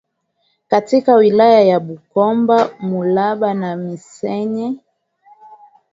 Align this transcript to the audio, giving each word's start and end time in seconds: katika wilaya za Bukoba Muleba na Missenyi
katika 0.67 1.15
wilaya 1.15 1.65
za 1.73 1.79
Bukoba 1.79 2.69
Muleba 2.79 3.53
na 3.53 3.75
Missenyi 3.75 4.79